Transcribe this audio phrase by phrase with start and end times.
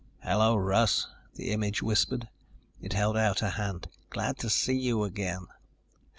[0.23, 1.05] "Hello, Russ,"
[1.35, 2.27] the image whispered.
[2.81, 3.85] It held out a hand.
[4.09, 5.45] "Glad to see you again."